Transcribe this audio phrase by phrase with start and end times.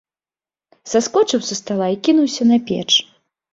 [0.93, 2.89] Саскочыў са стала і кінуўся на печ.